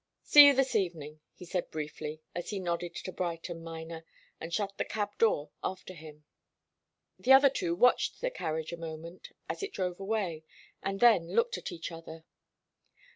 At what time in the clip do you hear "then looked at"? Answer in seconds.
11.01-11.69